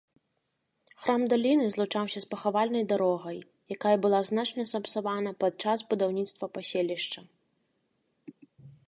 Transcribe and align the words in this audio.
Храм 1.01 1.21
даліны 1.33 1.65
злучаўся 1.73 2.19
з 2.23 2.27
пахавальнай 2.31 2.85
дарогай, 2.93 3.37
якая 3.75 3.93
была 4.05 4.19
значна 4.31 4.65
сапсавана 4.73 5.35
падчас 5.45 5.79
будаўніцтва 5.93 6.45
паселішча. 6.57 7.19